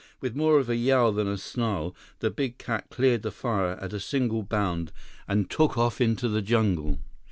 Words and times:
With 0.19 0.35
more 0.35 0.57
of 0.57 0.67
a 0.67 0.75
yowl 0.75 1.11
than 1.11 1.27
a 1.27 1.37
snarl, 1.37 1.95
the 2.21 2.31
big 2.31 2.57
cat 2.57 2.89
cleared 2.89 3.21
the 3.21 3.29
fire 3.29 3.77
at 3.79 3.93
a 3.93 3.99
single 3.99 4.41
bound 4.41 4.91
and 5.27 5.47
took 5.47 5.77
off 5.77 6.01
into 6.01 6.27
the 6.27 6.41
jungle. 6.41 6.97